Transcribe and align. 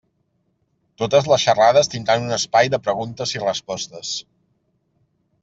Totes 1.01 1.29
les 1.31 1.43
xerrades 1.47 1.91
tindran 1.95 2.25
un 2.31 2.39
espai 2.39 2.73
de 2.77 2.81
preguntes 2.89 3.35
i 3.37 3.43
respostes. 3.45 4.17